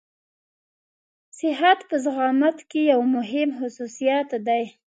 صحت 1.37 1.79
په 1.89 1.95
زعامت 2.05 2.57
کې 2.69 2.81
يو 2.93 3.01
مهم 3.15 3.49
خصوصيت 3.59 4.29
دی. 4.47 4.63